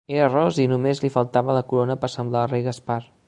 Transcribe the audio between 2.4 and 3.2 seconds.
el rei Gaspar.